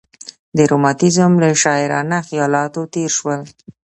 د 0.57 0.59
رومانتیزم 0.71 1.31
له 1.43 1.49
شاعرانه 1.63 2.17
خیالاتو 2.27 2.81
تېر 2.93 3.11
شول. 3.17 3.41